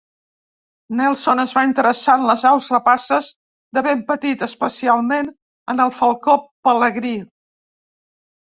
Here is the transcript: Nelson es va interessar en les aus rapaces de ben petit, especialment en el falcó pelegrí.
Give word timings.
Nelson 0.99 1.41
es 1.41 1.51
va 1.57 1.65
interessar 1.67 2.15
en 2.21 2.25
les 2.29 2.45
aus 2.51 2.69
rapaces 2.75 3.27
de 3.79 3.83
ben 3.89 4.03
petit, 4.09 4.41
especialment 4.49 5.31
en 5.75 5.85
el 5.87 5.95
falcó 6.01 6.39
pelegrí. 6.71 7.17